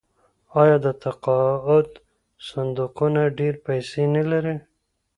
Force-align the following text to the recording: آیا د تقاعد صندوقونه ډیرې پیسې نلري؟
آیا 0.61 0.77
د 0.85 0.87
تقاعد 1.03 1.89
صندوقونه 2.47 3.21
ډیرې 3.37 3.59
پیسې 3.65 4.03
نلري؟ 4.15 4.55